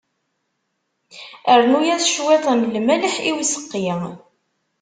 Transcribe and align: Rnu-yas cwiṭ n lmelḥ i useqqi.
Rnu-yas 1.61 2.05
cwiṭ 2.15 2.45
n 2.57 2.59
lmelḥ 2.75 3.15
i 3.29 3.31
useqqi. 3.39 3.87